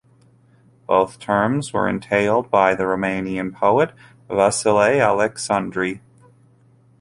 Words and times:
Both 0.87 1.19
terms 1.19 1.73
were 1.73 1.87
entailed 1.87 2.49
by 2.49 2.73
the 2.73 2.85
Romanian 2.85 3.53
poet 3.53 3.91
Vasile 4.29 4.97
Alecsandri. 4.99 5.99